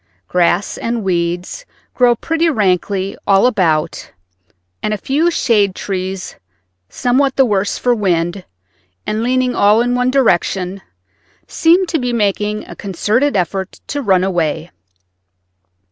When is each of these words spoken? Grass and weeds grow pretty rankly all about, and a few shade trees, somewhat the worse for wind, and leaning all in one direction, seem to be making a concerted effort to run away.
Grass 0.27 0.79
and 0.79 1.03
weeds 1.03 1.63
grow 1.93 2.15
pretty 2.15 2.49
rankly 2.49 3.15
all 3.27 3.45
about, 3.45 4.13
and 4.81 4.95
a 4.95 4.97
few 4.97 5.29
shade 5.29 5.75
trees, 5.75 6.37
somewhat 6.89 7.35
the 7.35 7.45
worse 7.45 7.77
for 7.77 7.93
wind, 7.93 8.43
and 9.05 9.21
leaning 9.21 9.53
all 9.53 9.79
in 9.79 9.93
one 9.93 10.09
direction, 10.09 10.81
seem 11.45 11.85
to 11.85 11.99
be 11.99 12.13
making 12.13 12.65
a 12.67 12.75
concerted 12.75 13.37
effort 13.37 13.79
to 13.85 14.01
run 14.01 14.23
away. 14.23 14.71